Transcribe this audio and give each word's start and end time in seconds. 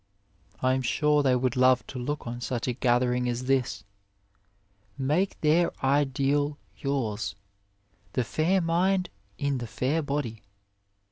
I 0.63 0.73
am 0.73 0.81
sure 0.81 1.21
they 1.21 1.35
would 1.35 1.55
love 1.55 1.85
to 1.85 1.99
look 1.99 2.25
on 2.25 2.41
such 2.41 2.67
a 2.67 2.73
gathering 2.73 3.29
as 3.29 3.43
this. 3.45 3.83
Make 4.97 5.39
their 5.41 5.71
ideal 5.85 6.57
yours 6.75 7.35
the 8.13 8.23
fair 8.23 8.61
mind 8.61 9.11
in 9.37 9.59
the 9.59 9.67
fair 9.67 10.01
body. 10.01 10.41